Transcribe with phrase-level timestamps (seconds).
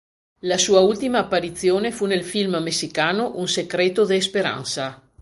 [0.45, 4.99] La sua ultima apparizione fu nel film messicano "Un Secreto de Esperanza".